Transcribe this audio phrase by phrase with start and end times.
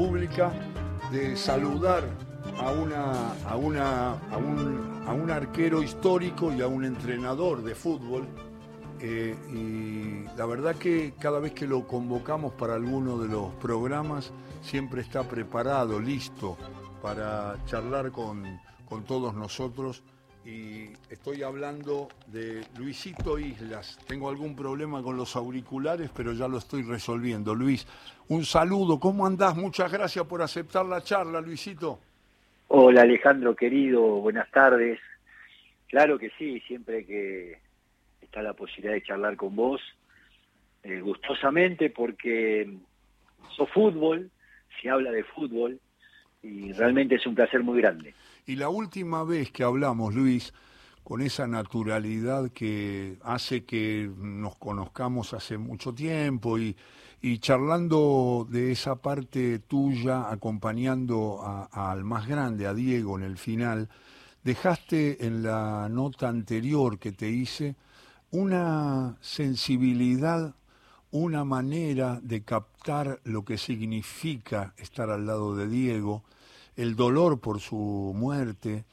[0.00, 0.50] pública
[1.12, 2.04] de saludar
[2.58, 7.74] a, una, a, una, a, un, a un arquero histórico y a un entrenador de
[7.74, 8.26] fútbol.
[8.98, 14.32] Eh, y la verdad que cada vez que lo convocamos para alguno de los programas,
[14.62, 16.56] siempre está preparado, listo
[17.02, 20.02] para charlar con, con todos nosotros
[20.44, 23.98] y estoy hablando de Luisito Islas.
[24.06, 27.54] Tengo algún problema con los auriculares, pero ya lo estoy resolviendo.
[27.54, 27.86] Luis,
[28.30, 29.56] un saludo, ¿cómo andás?
[29.56, 31.98] Muchas gracias por aceptar la charla, Luisito.
[32.68, 35.00] Hola Alejandro, querido, buenas tardes.
[35.88, 37.58] Claro que sí, siempre que
[38.22, 39.80] está la posibilidad de charlar con vos,
[40.84, 42.72] eh, gustosamente, porque
[43.56, 44.30] sos fútbol,
[44.80, 45.80] se habla de fútbol,
[46.40, 48.14] y realmente es un placer muy grande.
[48.46, 50.54] Y la última vez que hablamos, Luis,
[51.02, 56.76] con esa naturalidad que hace que nos conozcamos hace mucho tiempo y,
[57.38, 63.88] charlando de esa parte tuya, acompañando al más grande, a Diego, en el final,
[64.42, 67.76] dejaste en la nota anterior que te hice
[68.30, 70.54] una sensibilidad,
[71.10, 76.22] una manera de captar lo que significa estar al lado de Diego,
[76.76, 78.84] el dolor por su muerte,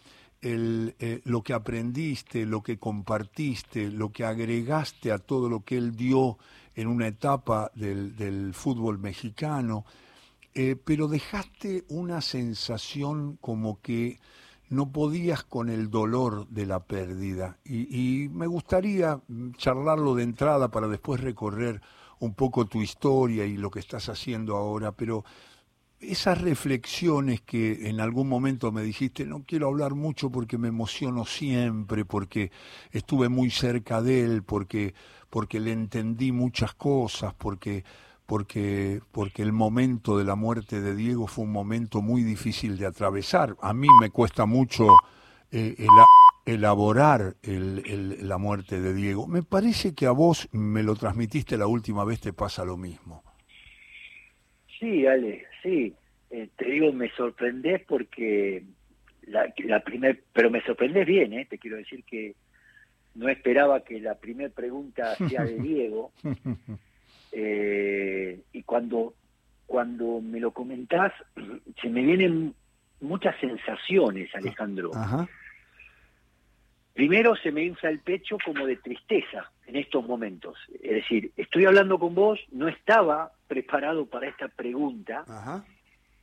[0.42, 5.78] el, eh, lo que aprendiste, lo que compartiste, lo que agregaste a todo lo que
[5.78, 6.38] él dio
[6.78, 9.84] en una etapa del, fútbol mexicano,
[10.54, 14.20] eh, pero dejaste una sensación como que
[14.70, 17.58] no podías con el dolor de la pérdida.
[17.66, 17.88] Y,
[18.24, 19.20] y, me gustaría
[19.58, 21.82] charlarlo de entrada para después recorrer
[22.20, 25.24] un poco tu historia y lo que estás haciendo ahora, pero
[26.00, 31.26] esas reflexiones que en algún momento me dijiste, no quiero hablar mucho porque me emociono
[31.26, 32.52] siempre, porque
[32.92, 34.94] estuve muy cerca de él, porque,
[35.30, 37.84] porque le entendí muchas cosas, porque,
[38.26, 42.86] porque, porque el momento de la muerte de Diego fue un momento muy difícil de
[42.86, 43.56] atravesar.
[43.62, 44.88] A mí me cuesta mucho
[45.52, 45.76] eh,
[46.46, 49.28] elaborar la muerte de Diego.
[49.28, 53.24] Me parece que a vos me lo transmitiste la última vez, te pasa lo mismo.
[54.80, 55.94] Sí, Ale, sí.
[56.30, 58.64] Eh, te digo, me sorprendés porque
[59.24, 61.46] la, la primer, pero me sorprendés bien, ¿eh?
[61.50, 62.36] Te quiero decir que
[63.18, 66.12] no esperaba que la primera pregunta sea de Diego.
[67.40, 69.14] Eh, y cuando,
[69.68, 71.12] cuando me lo comentás,
[71.82, 72.56] se me vienen
[73.02, 74.92] muchas sensaciones, Alejandro.
[76.94, 80.58] Primero se me infla el pecho como de tristeza en estos momentos.
[80.82, 85.26] Es decir, estoy hablando con vos, no estaba preparado para esta pregunta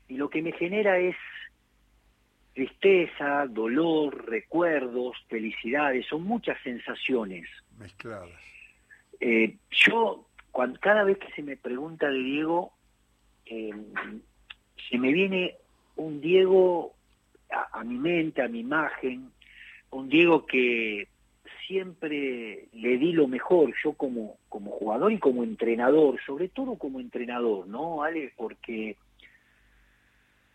[0.09, 1.17] y lo que me genera es
[2.55, 7.49] tristeza, dolor, recuerdos, felicidades, son muchas sensaciones.
[7.79, 8.31] Mezcladas.
[9.21, 12.73] Eh, yo, cuando, cada vez que se me pregunta de Diego,
[13.47, 13.85] em,
[14.89, 15.57] se me viene
[15.97, 16.95] un Diego
[17.73, 19.31] a, mi mente, a mi imagen,
[19.91, 21.09] un Diego que
[21.67, 27.01] siempre le di lo mejor, yo como, como jugador y como entrenador, sobre todo como
[27.01, 28.33] entrenador, ¿no, Ale?
[28.37, 28.97] Porque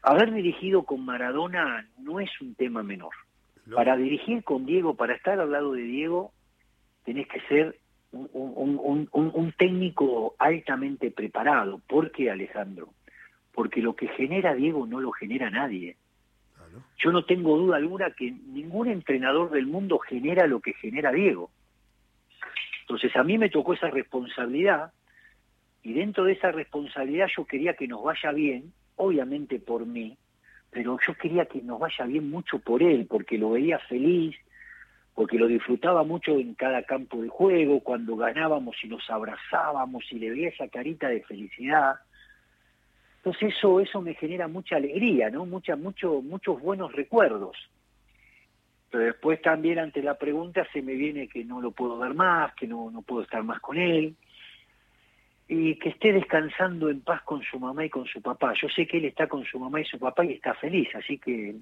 [0.02, 3.14] haber dirigido con Maradona no es un tema menor.
[3.74, 6.32] Para dirigir con Diego, para estar al lado de Diego,
[7.06, 7.78] tenés que ser
[8.12, 11.80] un, un técnico altamente preparado.
[11.88, 12.90] ¿Por qué, Alejandro?
[13.54, 15.98] Porque lo que genera Diego no lo genera nadie.
[16.98, 21.50] Yo no tengo duda alguna que ningún entrenador del mundo genera lo que genera Diego.
[22.82, 24.92] Entonces a mí me tocó esa responsabilidad
[25.84, 30.18] y dentro de esa responsabilidad yo quería que nos vaya bien, obviamente por mí,
[30.70, 34.36] pero yo quería que nos vaya bien mucho por él, porque lo veía feliz,
[35.16, 40.20] porque lo disfrutaba mucho en cada campo de juego, cuando ganábamos y nos abrazábamos y
[40.20, 41.96] le veía esa carita de felicidad.
[43.18, 45.46] Entonces eso, eso me genera mucha alegría, ¿no?
[45.46, 47.58] Mucha, mucho, muchos buenos recuerdos.
[48.92, 52.54] Pero después también ante la pregunta se me viene que no lo puedo ver más,
[52.56, 54.16] que no, no puedo estar más con él,
[55.50, 58.54] y que esté descansando en paz con su mamá y con su papá.
[58.62, 61.18] Yo sé que él está con su mamá y su papá y está feliz, así
[61.18, 61.56] que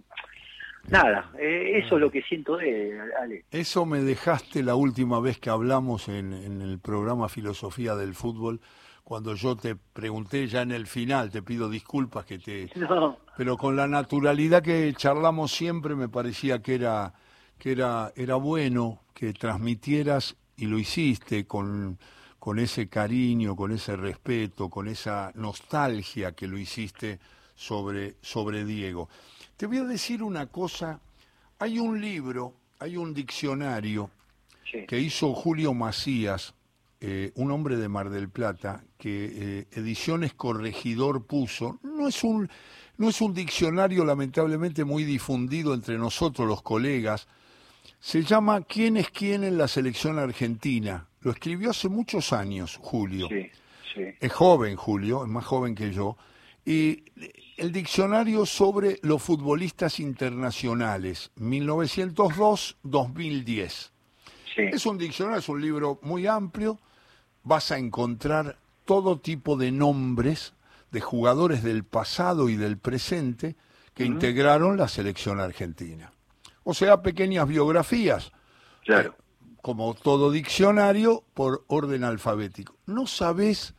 [0.89, 3.45] nada, eh, eso es lo que siento de Ale.
[3.49, 8.59] Eso me dejaste la última vez que hablamos en, en el programa Filosofía del Fútbol
[9.05, 12.69] cuando yo te pregunté ya en el final, te pido disculpas que te...
[12.75, 13.17] No.
[13.37, 17.13] Pero con la naturalidad que charlamos siempre me parecía que era,
[17.57, 21.97] que era, era bueno que transmitieras, y lo hiciste con,
[22.47, 27.19] con ese cariño, con ese respeto, con esa nostalgia que lo hiciste
[27.53, 29.09] sobre, sobre Diego.
[29.57, 31.01] Te voy a decir una cosa,
[31.59, 34.09] hay un libro, hay un diccionario
[34.87, 36.53] que hizo Julio Macías,
[37.01, 42.49] eh, un hombre de Mar del Plata, que eh, Ediciones Corregidor puso, no es, un,
[42.97, 47.27] no es un diccionario lamentablemente muy difundido entre nosotros los colegas,
[47.99, 51.07] se llama ¿Quién es quién en la selección argentina?
[51.21, 53.27] Lo escribió hace muchos años, Julio.
[53.27, 53.49] Sí,
[53.93, 54.03] sí.
[54.19, 56.17] Es joven, Julio, es más joven que yo.
[56.65, 57.03] Y
[57.57, 63.89] el diccionario sobre los futbolistas internacionales, 1902-2010.
[64.57, 66.79] Es un diccionario, es un libro muy amplio.
[67.43, 70.53] Vas a encontrar todo tipo de nombres
[70.91, 73.55] de jugadores del pasado y del presente
[73.93, 76.11] que integraron la selección argentina.
[76.69, 78.33] O sea, pequeñas biografías.
[78.83, 79.15] Claro.
[79.61, 82.75] como todo diccionario, por orden alfabético.
[82.85, 83.73] No sabes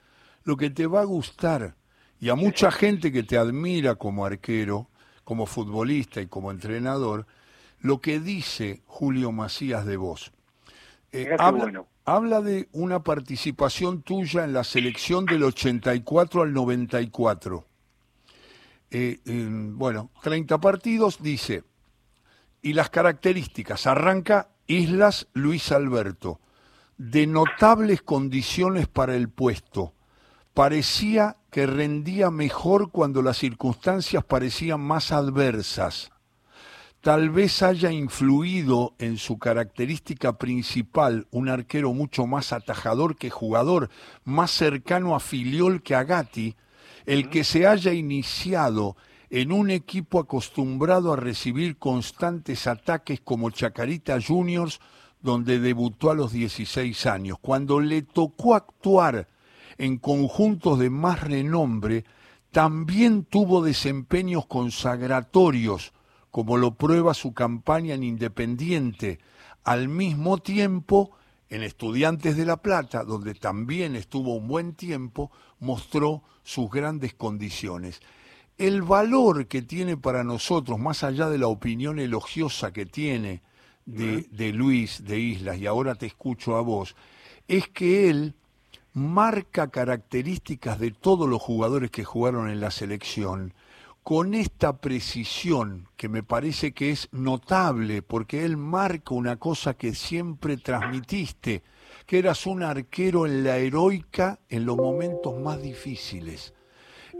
[0.44, 1.76] lo que te va a gustar.
[2.18, 4.88] Y a mucha gente que te admira como arquero,
[5.24, 7.26] como futbolista y como entrenador,
[7.80, 10.32] lo que dice Julio Macías de vos.
[11.12, 11.36] Eh,
[12.04, 17.66] habla, de una participación tuya en la selección del 84 al 94.
[18.90, 21.64] Eh, bueno, 30 partidos, dice,
[22.62, 26.40] y las características, arranca Islas Luis Alberto,
[26.96, 29.94] de notables condiciones para el puesto.
[30.52, 36.10] Parecía que rendía mejor cuando las circunstancias parecían más adversas.
[37.00, 43.88] Tal vez haya influido en su característica principal un arquero mucho más atajador que jugador,
[44.24, 46.56] más cercano a Filiol que a Gatti,
[47.06, 48.96] el que se haya iniciado
[49.30, 54.80] en un equipo acostumbrado a recibir constantes ataques como Chacarita Juniors,
[55.20, 57.38] donde debutó a los 16 años.
[57.40, 59.28] Cuando le tocó actuar
[59.76, 62.04] en conjuntos de más renombre,
[62.50, 65.92] también tuvo desempeños consagratorios,
[66.30, 69.18] como lo prueba su campaña en Independiente,
[69.64, 71.10] al mismo tiempo
[71.50, 75.30] en Estudiantes de La Plata, donde también estuvo un buen tiempo,
[75.60, 78.00] mostró sus grandes condiciones.
[78.58, 83.40] El valor que tiene para nosotros, más allá de la opinión elogiosa que tiene
[83.86, 86.96] de, de Luis de Islas, y ahora te escucho a vos,
[87.46, 88.34] es que él
[88.92, 93.54] marca características de todos los jugadores que jugaron en la selección,
[94.02, 99.94] con esta precisión que me parece que es notable, porque él marca una cosa que
[99.94, 101.62] siempre transmitiste,
[102.06, 106.54] que eras un arquero en la heroica en los momentos más difíciles.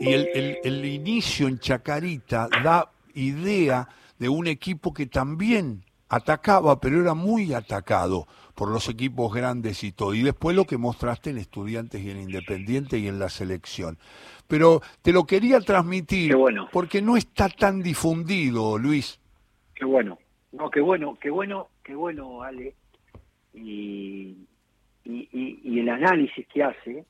[0.00, 7.15] Y el, inicio en Chacarita da idea de un equipo que también atacaba, pero era
[7.15, 10.15] muy atacado por los equipos grandes y todo.
[10.15, 13.99] Y después lo que mostraste en Estudiantes y en Independiente y en la selección
[14.49, 16.35] pero te lo quería transmitir
[16.73, 19.21] porque no está tan difundido, Luis.
[19.75, 20.19] Qué bueno,
[20.53, 22.75] no, qué bueno, qué bueno, qué bueno, Ale.
[23.55, 24.37] Y,
[25.05, 27.05] y, el análisis que hace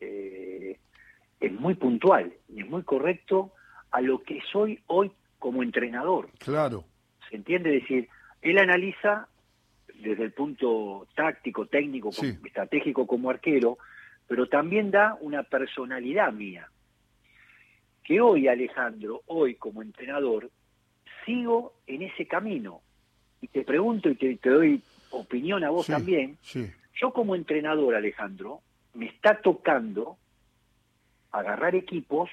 [0.00, 0.78] eh,
[1.42, 3.52] es muy puntual y es muy correcto
[3.90, 6.30] a lo que soy hoy como entrenador.
[6.38, 6.84] Claro.
[7.28, 7.76] ¿Se entiende?
[7.76, 8.08] Es decir,
[8.40, 9.28] él analiza
[10.02, 12.10] desde el punto táctico, técnico,
[12.44, 13.78] estratégico como arquero,
[14.28, 16.68] pero también da una personalidad mía.
[18.04, 20.50] Que hoy, Alejandro, hoy como entrenador,
[21.26, 22.80] sigo en ese camino.
[23.40, 24.80] Y te pregunto y te, doy
[25.10, 26.38] opinión a vos también.
[26.94, 28.60] Yo como entrenador, Alejandro,
[28.94, 30.18] me está tocando
[31.32, 32.30] agarrar equipos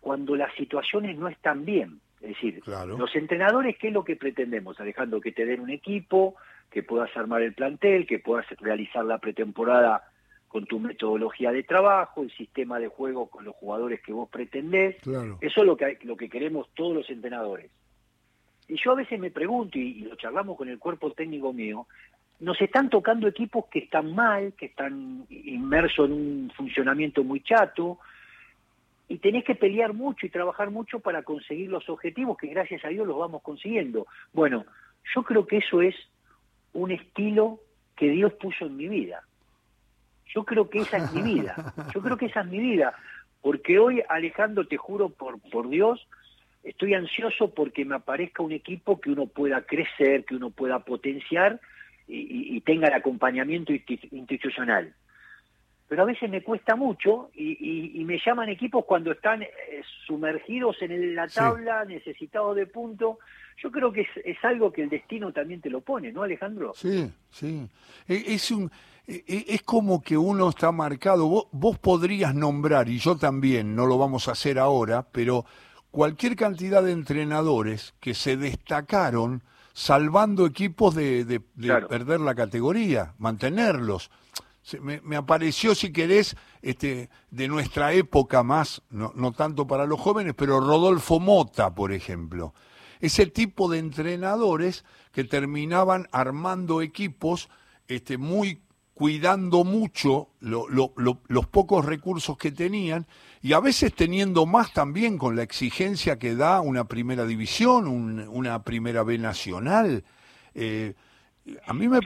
[0.00, 2.00] cuando las situaciones no están bien.
[2.20, 5.20] Es decir, los entrenadores, ¿qué es lo que pretendemos, Alejandro?
[5.20, 6.36] Que te den un equipo,
[6.70, 10.04] que puedas armar el plantel, que puedas realizar la pretemporada
[10.48, 14.96] con tu metodología de trabajo, el sistema de juego con los jugadores que vos pretendés.
[15.40, 17.70] Eso es lo que, lo que queremos todos los entrenadores.
[18.68, 21.86] Y yo a veces me pregunto, y, lo charlamos con el cuerpo técnico mío,
[22.40, 27.98] nos están tocando equipos que están mal, que están inmersos en un funcionamiento muy chato,
[29.10, 32.88] y tenés que pelear mucho y trabajar mucho para conseguir los objetivos que gracias a
[32.88, 34.06] Dios los vamos consiguiendo.
[34.32, 34.64] Bueno,
[35.12, 35.96] yo creo que eso es
[36.72, 37.58] un estilo
[37.96, 39.24] que Dios puso en mi vida.
[40.32, 41.74] Yo creo que esa es mi vida.
[41.92, 42.94] Yo creo que esa es mi vida.
[43.42, 46.06] Porque hoy, Alejandro, te juro por, por Dios,
[46.62, 51.60] estoy ansioso porque me aparezca un equipo que uno pueda crecer, que uno pueda potenciar
[52.06, 54.94] y, tenga el acompañamiento institucional.
[55.90, 59.48] Pero a veces me cuesta mucho y, me llaman equipos cuando están eh,
[60.06, 63.18] sumergidos en la tabla, necesitados de punto.
[63.60, 66.74] Yo creo que es, es, algo que el destino también te lo pone, ¿no, Alejandro?
[66.76, 67.68] Sí, sí.
[68.06, 68.70] E, es un,
[69.04, 73.84] e, e, es como que uno está marcado, vos, podrías nombrar, y yo también, no
[73.84, 75.44] lo vamos a hacer ahora, pero
[75.90, 79.42] cualquier cantidad de entrenadores que se destacaron
[79.72, 81.42] salvando equipos de,
[81.88, 84.12] perder la categoría, mantenerlos.
[84.80, 90.34] Me, apareció, si querés, este, de nuestra época más, no, no tanto para los jóvenes,
[90.36, 92.54] pero Rodolfo Mota, por ejemplo.
[93.00, 97.48] Ese tipo de entrenadores que terminaban armando equipos
[97.88, 98.62] este, muy
[99.00, 103.06] cuidando mucho los pocos recursos que tenían
[103.40, 108.62] y a veces teniendo más también con la exigencia que da una primera división, una
[108.62, 110.04] primera B nacional.
[110.54, 110.92] Eh,
[111.66, 112.00] a mí me,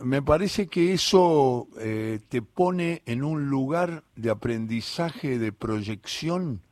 [0.00, 6.62] me, parece que eso eh, te pone en un lugar de aprendizaje, de proyección,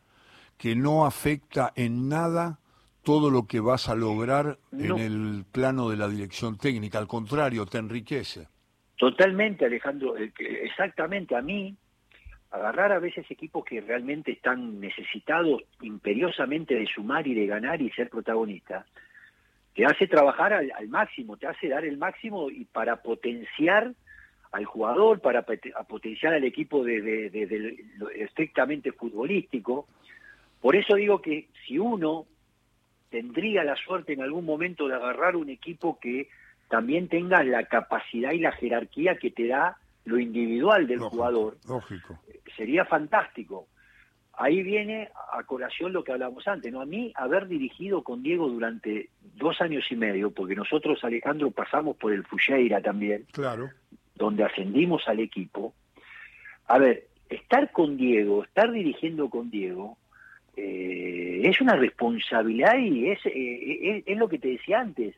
[0.56, 2.58] que no afecta en nada
[3.02, 7.66] todo lo que vas a lograr en el plano de la dirección técnica, al contrario,
[7.66, 8.48] te enriquece.
[8.96, 11.36] Totalmente, Alejandro, exactamente.
[11.36, 11.76] A mí,
[12.50, 17.90] agarrar a veces equipos que realmente están necesitados imperiosamente de sumar y de ganar y
[17.90, 18.86] ser protagonistas,
[19.74, 23.92] te hace trabajar al, máximo, te hace dar el máximo y para potenciar
[24.52, 29.88] al jugador, para potenciar al equipo de, lo estrictamente futbolístico.
[30.60, 32.26] Por eso digo que si uno
[33.10, 36.28] tendría la suerte en algún momento de agarrar un equipo que
[36.68, 42.20] también tenga la capacidad y la jerarquía que te da lo individual del jugador, lógico.
[42.56, 43.66] sería fantástico
[44.36, 46.80] ahí viene a colación lo que hablamos antes, ¿no?
[46.80, 51.96] A mí haber dirigido con Diego durante dos años y medio, porque nosotros, Alejandro, pasamos
[51.96, 53.70] por el Fucheira también, claro.
[54.14, 55.74] donde ascendimos al equipo.
[56.66, 59.98] A ver, estar con Diego, estar dirigiendo con Diego,
[60.56, 65.14] eh, es una responsabilidad y es, eh, es, lo que te decía antes.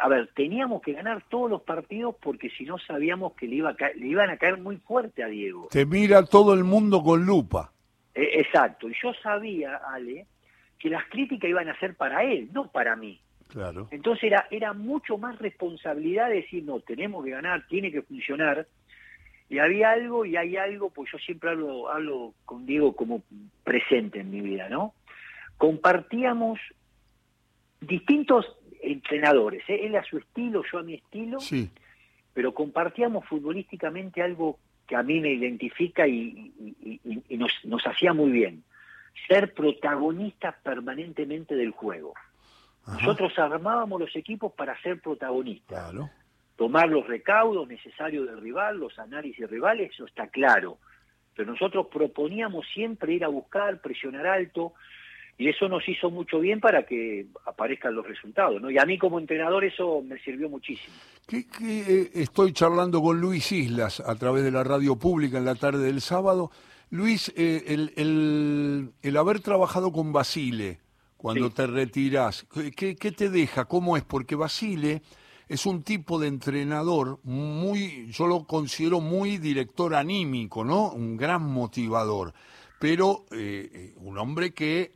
[0.00, 3.76] A ver, teníamos que ganar todos los partidos porque si no sabíamos que le, iba
[3.96, 5.68] le iban a caer muy fuerte a Diego.
[5.70, 7.72] Te mira todo el mundo con lupa.
[8.16, 10.26] E, exacto, y yo sabía, Ale,
[10.78, 13.20] que las críticas iban a ser para él, no para mí.
[13.48, 13.88] Claro.
[13.90, 18.66] Entonces era, era mucho más responsabilidad decir, no, tenemos que ganar, tiene que funcionar.
[19.48, 23.22] Y había algo, y hay algo, pues yo siempre hablo, hablo con Diego como
[23.62, 24.94] presente en mi vida, ¿no?
[25.58, 26.58] Compartíamos
[27.80, 29.86] distintos entrenadores, ¿eh?
[29.86, 31.70] él a su estilo, yo a mi estilo, sí.
[32.34, 36.52] pero compartíamos futbolísticamente algo que a mí me identifica y,
[37.30, 38.62] nos, nos, hacía muy bien.
[39.28, 42.14] Ser protagonistas permanentemente del juego.
[42.86, 45.92] Nosotros armábamos los equipos para ser protagonistas.
[46.56, 50.78] Tomar los recaudos necesarios del rival, los análisis rivales, eso está claro.
[51.34, 54.72] Pero nosotros proponíamos siempre ir a buscar, presionar alto,
[55.38, 58.70] y eso nos hizo mucho bien para que aparezcan los resultados, ¿no?
[58.70, 60.94] Y a mí como entrenador eso me sirvió muchísimo.
[61.30, 65.84] Eh, estoy charlando con Luis Islas a través de la radio pública en la tarde
[65.84, 66.50] del sábado.
[66.88, 70.80] Luis, eh, el, el, haber trabajado con Basile
[71.16, 73.64] cuando te retiras, ¿qué, ¿qué, te deja?
[73.64, 74.04] ¿Cómo es?
[74.04, 75.02] Porque Basile
[75.48, 80.92] es un tipo de entrenador muy, yo lo considero muy director anímico, ¿no?
[80.92, 82.32] Un gran motivador,
[82.78, 84.92] pero eh, un hombre que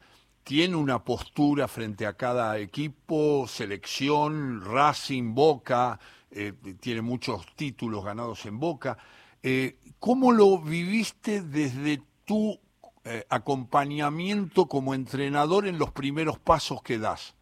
[0.50, 8.44] tiene una postura frente a cada equipo, selección, Racing, Boca, eh, tiene muchos títulos ganados
[8.46, 8.98] en Boca.
[9.44, 12.58] Eh, ¿Cómo lo viviste desde tu
[13.04, 17.36] eh, acompañamiento como entrenador en los primeros pasos que das?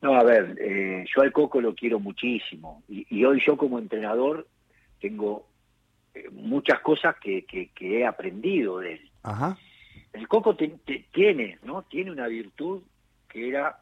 [0.00, 0.56] No, a ver,
[1.14, 4.48] yo al Coco lo quiero muchísimo y, hoy yo como entrenador
[5.02, 5.44] tengo
[6.32, 9.10] muchas cosas que, que, he aprendido de él.
[9.22, 9.58] Ajá
[10.12, 11.82] el Coco tiene, ¿no?
[11.82, 12.82] Tiene una virtud
[13.28, 13.78] que era,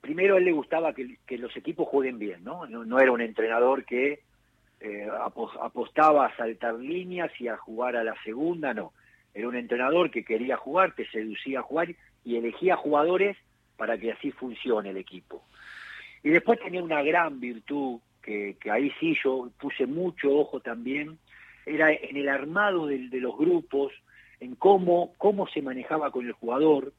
[0.00, 2.66] primero a él le gustaba que, los equipos jueguen bien, ¿no?
[2.66, 4.20] No, era un entrenador que
[4.80, 5.08] eh,
[5.60, 8.92] apostaba a saltar líneas y a jugar a la segunda, no.
[9.34, 13.36] Era un entrenador que quería jugar, que seducía a jugar y elegía jugadores
[13.76, 15.44] para que así funcione el equipo.
[16.24, 21.18] Y después tenía una gran virtud, que, ahí sí yo puse mucho ojo también,
[21.64, 23.92] era en el armado de los grupos,
[24.42, 26.92] en cómo, cómo se manejaba con el jugador,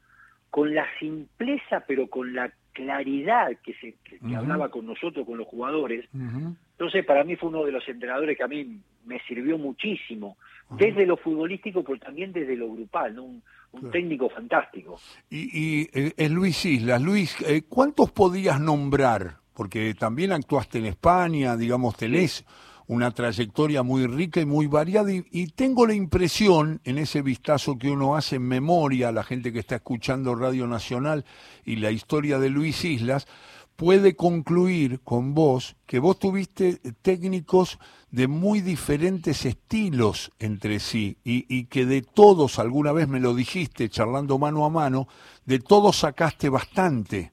[0.50, 3.96] con la simpleza pero con la claridad que se
[4.36, 6.08] hablaba con nosotros, con los jugadores.
[6.14, 10.38] Entonces para mí fue uno de los entrenadores que a mí me sirvió muchísimo,
[10.72, 13.24] desde lo futbolístico pero también desde lo grupal, ¿no?
[13.24, 13.44] un,
[13.92, 15.00] técnico fantástico.
[15.30, 17.02] Y, y eh, es Luis Islas.
[17.02, 19.38] Luis, eh, ¿cuántos podías nombrar?
[19.54, 22.46] Porque también actuaste en España, digamos, tenés
[22.88, 27.90] una trayectoria muy rica y muy variada y, tengo la impresión en ese vistazo que
[27.90, 31.25] uno hace en memoria a la gente que está escuchando Radio Nacional
[31.66, 33.28] y la historia de Luis Islas,
[33.75, 37.80] puede concluir con vos que vos tuviste técnicos
[38.12, 43.34] de muy diferentes estilos entre sí y, y, que de todos, alguna vez me lo
[43.34, 45.08] dijiste charlando mano a mano,
[45.46, 47.32] de todos sacaste bastante.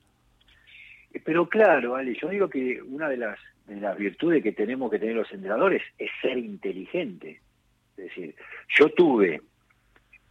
[1.25, 3.39] Pero claro, Ale, yo digo que una de las
[3.75, 7.41] de las virtudes que tenemos que tener los entrenadores es ser inteligente.
[7.97, 8.35] Es decir,
[8.77, 9.41] yo tuve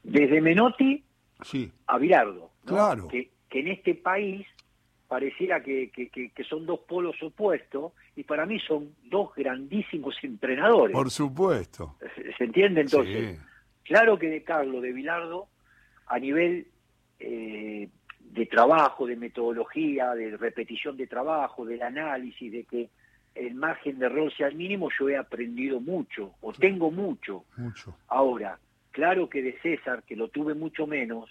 [0.03, 1.03] desde Menotti
[1.41, 1.71] sí.
[1.87, 3.07] a Virardo, claro.
[3.07, 4.45] que, en este país
[5.07, 10.93] pareciera que, que, son dos polos opuestos y para mí son dos grandísimos entrenadores.
[10.93, 11.95] Por supuesto.
[12.37, 13.39] ¿Se entiende entonces?
[13.83, 15.47] Claro que de Carlos, de Vilardo,
[16.05, 16.67] a nivel
[17.19, 22.89] eh, de trabajo, de metodología, de repetición de trabajo, del análisis, de que
[23.35, 27.45] el margen de error sea mínimo, yo he aprendido mucho, o tengo mucho.
[27.57, 27.95] Mucho.
[28.07, 28.59] Ahora,
[28.91, 31.29] claro que de César, que lo tuve mucho menos,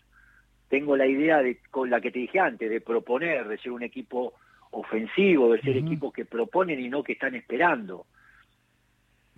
[0.68, 3.82] tengo la idea de, con la que te dije antes, de proponer, de ser un
[3.82, 4.34] equipo
[4.70, 8.06] ofensivo, de ser equipos que proponen y no que están esperando.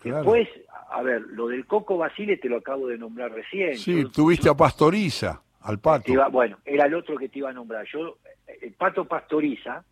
[0.02, 0.49] Después,
[0.90, 3.76] a ver, lo del Coco Basile te lo acabo de nombrar recién.
[3.76, 6.12] Sí, tuviste a Pastoriza, al Pato.
[6.31, 7.87] bueno, era el otro que te iba a nombrar.
[7.93, 8.17] Yo,
[8.61, 9.85] el Pato Pastoriza,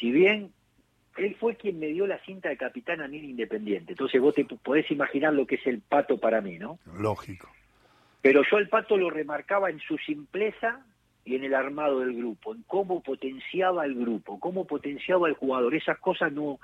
[0.00, 0.52] si bien
[1.16, 4.44] él fue quien me dio la cinta de capitán a mí Independiente, entonces vos te
[4.44, 6.78] podés imaginar lo que es el Pato para mí, ¿no?
[6.98, 7.48] Lógico.
[8.20, 10.84] Pero yo el Pato lo remarcaba en su simpleza
[11.24, 15.74] y en el armado del grupo, en cómo potenciaba el grupo, cómo potenciaba el jugador.
[15.74, 16.58] Esas cosas no,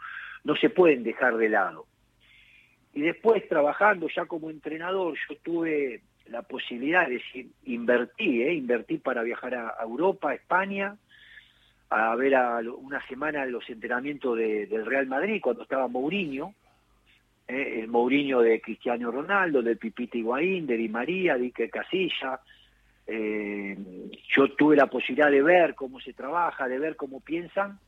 [0.45, 1.87] no se pueden dejar de lado.
[2.93, 8.55] Y después trabajando ya como entrenador, yo tuve la posibilidad de decir, invertí, ¿eh?
[8.55, 10.97] invertí para viajar a Europa, a España,
[11.91, 16.55] a ver a una semana los entrenamientos del Real Madrid cuando estaba Mourinho,
[17.49, 17.81] ¿eh?
[17.81, 22.41] el Mourinho de Cristiano Ronaldo, del Pipita Higuaín, de Di María, de Iker Casilla.
[23.07, 23.77] Eh,
[24.37, 27.81] yo tuve la posibilidad de ver cómo se trabaja, de ver cómo piensan,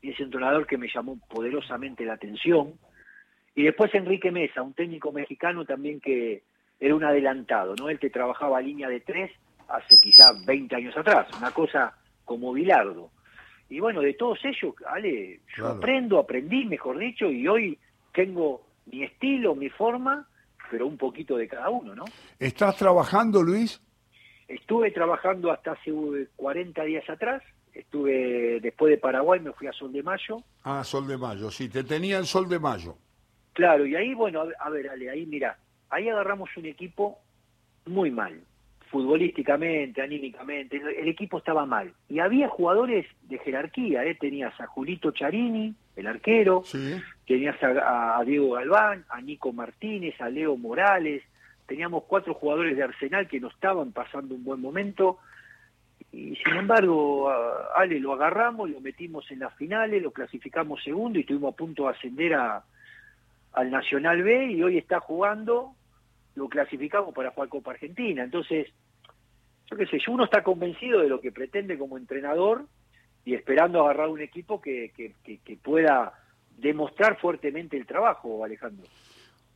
[0.00, 2.74] y ese entrenador que me llamó poderosamente la atención,
[3.56, 6.42] y después Enrique Mesa, un técnico mexicano también que
[6.78, 7.88] era un adelantado, ¿no?
[7.88, 9.32] Él que trabajaba línea de tres
[9.66, 13.10] hace quizá 20 años atrás, una cosa como Bilardo.
[13.68, 17.78] Y bueno, de todos ellos, Ale, yo aprendo, aprendí, mejor dicho, y hoy
[18.12, 20.28] tengo mi estilo, mi forma,
[20.70, 22.04] pero un poquito de cada uno, ¿no?
[22.38, 23.82] ¿Estás trabajando, Luis?
[24.48, 25.92] Estuve trabajando hasta hace
[26.36, 27.42] 40 días atrás,
[27.74, 30.42] estuve después de Paraguay, me fui a Sol de Mayo.
[30.62, 32.96] Ah, Sol de Mayo, sí, te tenía el Sol de Mayo.
[33.52, 35.58] Claro, y ahí, bueno, a ver, Ale, ahí mira,
[35.90, 37.18] ahí agarramos un equipo
[37.86, 38.40] muy mal,
[38.96, 41.92] futbolísticamente, anímicamente, el equipo estaba mal.
[42.08, 44.14] Y había jugadores de jerarquía, ¿eh?
[44.14, 46.62] tenías a Julito Charini, el arquero,
[47.26, 51.22] tenías a, Diego Galván, a Nico Martínez, a Leo Morales,
[51.66, 55.18] teníamos cuatro jugadores de Arsenal que no estaban pasando un buen momento.
[56.10, 57.30] Y sin embargo,
[57.76, 61.82] Ale lo agarramos, lo metimos en las finales, lo clasificamos segundo y estuvimos a punto
[61.82, 62.64] de ascender a,
[63.52, 65.74] al Nacional B y hoy está jugando,
[66.34, 68.24] lo clasificamos para jugar Copa Argentina.
[68.24, 68.68] Entonces,
[69.70, 72.66] yo qué sé, uno está convencido de lo que pretende como entrenador
[73.24, 76.12] y esperando agarrar un equipo que, que, pueda
[76.56, 78.86] demostrar fuertemente el trabajo, Alejandro.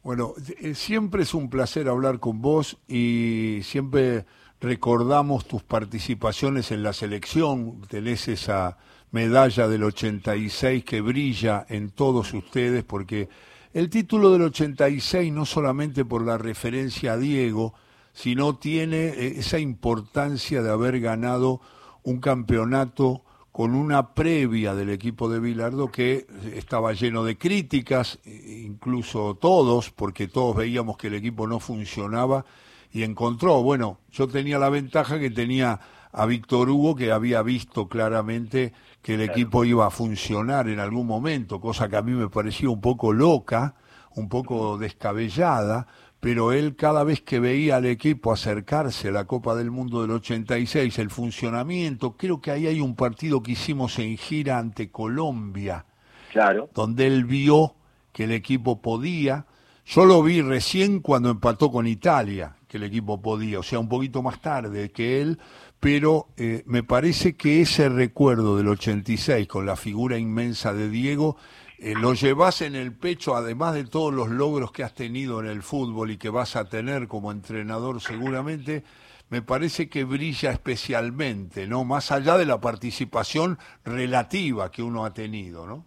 [0.03, 4.25] Bueno, eh, siempre es un placer hablar con vos y siempre
[4.61, 8.77] recordamos tus participaciones en la selección, tenés esa
[9.13, 13.29] medalla del 86 que brilla en todos ustedes porque
[13.73, 17.75] el título del 86 no solamente por la referencia a Diego,
[18.13, 21.61] sino tiene eh, esa importancia de haber ganado
[22.03, 28.63] un campeonato con una previa del equipo de Bilardo que estaba lleno de críticas, eh,
[28.65, 32.45] incluso todos, porque todos veíamos que el equipo no funcionaba
[32.93, 35.81] y encontró, bueno, yo tenía la ventaja que tenía
[36.13, 41.07] a Víctor Hugo que había visto claramente que el equipo iba a funcionar en algún
[41.07, 43.75] momento, cosa que a mí me parecía un poco loca,
[44.17, 45.87] un poco descabellada,
[46.21, 50.11] pero él cada vez que veía al equipo acercarse a la Copa del Mundo del
[50.13, 55.87] 86, el funcionamiento, creo que ahí hay un partido que hicimos en gira ante Colombia,
[56.31, 56.69] claro.
[56.75, 57.75] donde él vio
[58.13, 59.47] que el equipo podía,
[59.87, 63.89] yo lo vi recién cuando empató con Italia, que el equipo podía, o sea, un
[63.89, 65.39] poquito más tarde que él,
[65.81, 71.39] pero eh, me parece que ese recuerdo del 86 con la figura inmensa de Diego
[71.83, 75.47] eh, lo llevas en el pecho, además de todos los logros que has tenido en
[75.47, 78.83] el fútbol y que vas a tener como entrenador seguramente,
[79.31, 81.85] me parece que brilla especialmente, ¿no?
[81.85, 85.87] Más allá de la participación relativa que uno ha tenido, ¿no?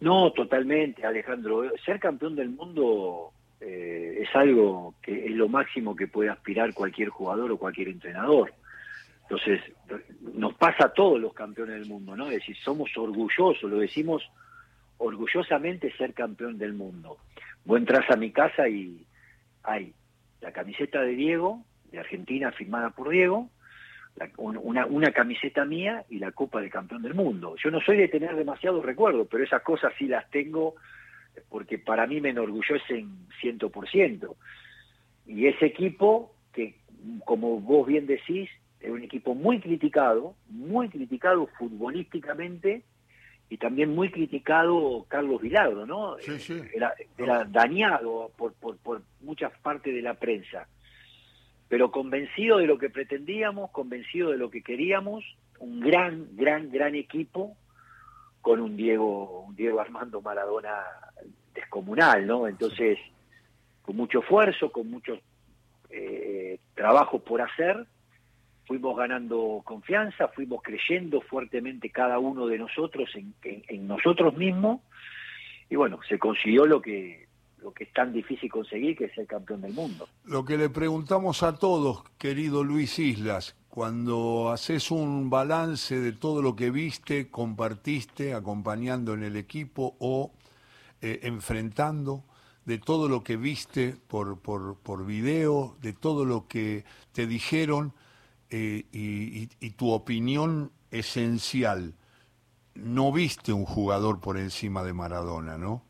[0.00, 1.64] No, totalmente, Alejandro.
[1.84, 7.10] Ser campeón del mundo eh, es algo que es lo máximo que puede aspirar cualquier
[7.10, 8.54] jugador o cualquier entrenador.
[9.24, 9.60] Entonces,
[10.32, 12.24] nos pasa a todos los campeones del mundo, ¿no?
[12.30, 14.22] Es decir, somos orgullosos, lo decimos
[15.00, 17.16] orgullosamente ser campeón del mundo.
[17.64, 19.04] Vos entras a mi casa y
[19.62, 19.94] hay
[20.40, 23.48] la camiseta de Diego, de Argentina, firmada por Diego,
[24.36, 27.56] una, camiseta mía y la Copa de Campeón del Mundo.
[27.62, 30.74] Yo no soy de tener demasiados recuerdos, pero esas cosas sí las tengo
[31.48, 34.36] porque para mí me enorgullecen ciento por ciento.
[35.26, 36.76] Y ese equipo, que
[37.24, 42.82] como vos bien decís, es un equipo muy criticado, muy criticado futbolísticamente
[43.50, 46.16] y también muy criticado Carlos Vilardo, ¿no?
[46.72, 50.66] Era, era dañado por, por, por muchas partes de la prensa
[51.70, 55.24] pero convencido de lo que pretendíamos, convencido de lo que queríamos,
[55.60, 57.56] un gran, gran, gran equipo
[58.40, 60.82] con un Diego, un Diego Armando Maradona
[61.54, 62.48] descomunal, ¿no?
[62.48, 62.98] Entonces,
[63.82, 65.20] con mucho esfuerzo, con muchos
[65.90, 67.86] eh, trabajos por hacer,
[68.70, 73.10] fuimos ganando confianza, fuimos creyendo fuertemente cada uno de nosotros
[73.42, 74.80] en nosotros mismos,
[75.68, 77.26] y bueno, se consiguió lo que
[77.60, 80.08] lo que es tan difícil conseguir, que es ser campeón del mundo.
[80.24, 86.40] Lo que le preguntamos a todos, querido Luis Islas, cuando haces un balance de todo
[86.40, 90.30] lo que viste, compartiste, acompañando en el equipo o
[91.02, 92.22] eh, enfrentando,
[92.66, 97.92] de todo lo que viste por, por, por, video, de todo lo que te dijeron
[98.50, 101.94] eh, y tu opinión esencial.
[102.74, 105.82] No viste un jugador por encima de Maradona, ¿no?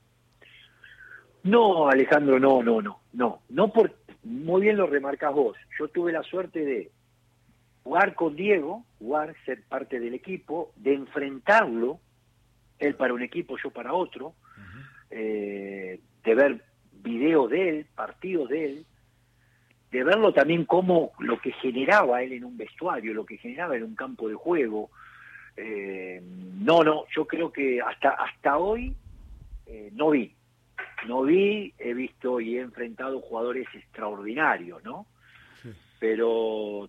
[1.42, 3.94] No, Alejandro, no, no, no, no, no por,
[4.24, 5.56] muy bien lo remarcas vos.
[5.78, 6.90] Yo tuve la suerte de
[7.82, 11.98] jugar con Diego, jugar, ser parte del equipo, de enfrentarlo,
[12.78, 14.34] él para un equipo, yo para otro,
[15.10, 16.64] eh, de ver
[17.02, 18.86] videos de él, partidos de él,
[19.90, 23.82] de verlo también como lo que generaba él en un vestuario, lo que generaba en
[23.82, 24.90] un campo de juego.
[25.56, 28.94] Eh, no, no, yo creo que hasta, hasta hoy
[29.66, 30.32] eh, no vi,
[31.06, 35.06] no vi, he visto y he enfrentado jugadores extraordinarios, ¿no?
[35.98, 36.88] Pero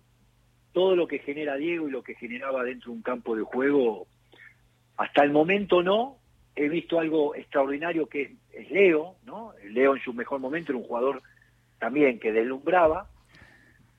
[0.72, 4.06] todo lo que genera Diego y lo que generaba dentro de un campo de juego,
[4.96, 6.18] hasta el momento no.
[6.54, 9.52] He visto algo extraordinario que es, Leo, ¿no?
[9.64, 11.22] Leo en su mejor momento era un jugador
[11.82, 13.08] también que deslumbraba,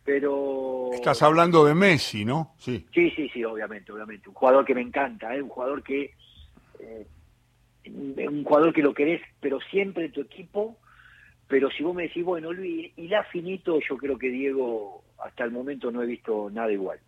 [0.05, 0.91] pero...
[0.93, 2.53] Estás hablando de Messi, ¿no?
[2.57, 4.29] Sí, sí, sí, sí obviamente, obviamente.
[4.29, 5.41] Un jugador que me encanta, ¿eh?
[5.41, 6.13] un jugador que
[6.79, 7.05] eh,
[7.85, 10.77] un jugador que lo querés, pero siempre en tu equipo.
[11.49, 15.43] Pero si vos me decís, bueno, Luis, y la finito, yo creo que Diego, hasta
[15.43, 16.99] el momento no he visto nada igual.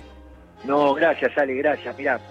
[0.64, 1.98] No, gracias, Ale, gracias.
[1.98, 2.22] Mirá,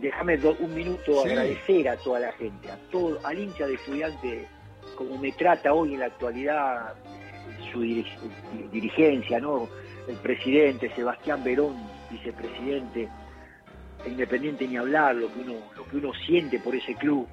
[0.00, 4.48] déjame un minuto agradecer a toda la gente, a todo, al hincha de estudiante,
[4.96, 6.94] como me trata hoy en la actualidad
[7.72, 7.82] su
[8.72, 9.68] dirigencia, ¿no?
[10.08, 11.76] El presidente, Sebastián Verón,
[12.10, 13.08] vicepresidente,
[14.06, 17.26] independiente ni hablar, lo que uno, lo que uno siente por ese club.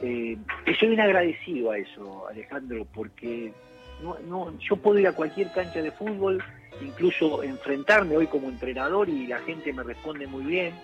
[0.00, 0.36] Eh,
[0.80, 3.52] bien agradecido a eso, Alejandro, porque
[4.02, 6.42] no, no, yo puedo ir a cualquier cancha de fútbol,
[6.80, 10.74] incluso enfrentarme hoy como entrenador y la gente me responde muy bien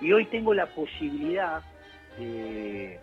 [0.00, 1.62] y hoy tengo la posibilidad
[2.18, 2.98] de,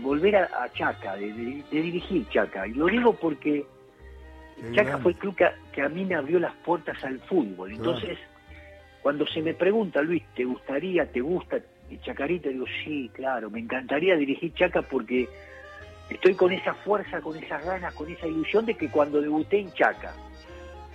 [0.00, 1.30] volver a, Chaca, de,
[1.70, 2.66] dirigir Chaca.
[2.66, 3.66] Y lo digo porque
[4.72, 7.72] Chaca fue el club que, a mí me abrió las puertas al fútbol.
[7.72, 8.18] Entonces,
[9.02, 11.58] cuando se me pregunta, Luis, ¿te gustaría, te gusta
[12.02, 12.48] Chacarita?
[12.48, 15.28] Digo, sí, claro, me encantaría dirigir Chaca porque
[16.08, 19.72] estoy con esa fuerza, con esas ganas, con esa ilusión de que cuando debuté en
[19.72, 20.14] Chaca,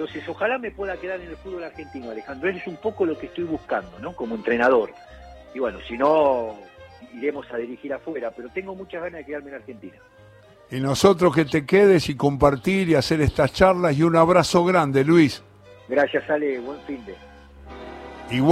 [0.02, 2.50] entonces, ojalá me pueda quedar en el fútbol argentino, Alejandro.
[2.50, 4.16] Eso es un poco lo que estoy buscando, ¿no?
[4.16, 4.92] Como entrenador.
[5.54, 6.58] Y bueno, si no,
[7.14, 9.98] iremos a dirigir afuera, pero tengo muchas ganas de quedarme en Argentina.
[10.72, 15.04] Y nosotros que te quedes y compartir y hacer estas charlas y un abrazo grande,
[15.04, 15.44] Luis.
[15.90, 16.60] Gracias, Ale.
[16.60, 17.16] Buen fin de.
[18.34, 18.50] Igual.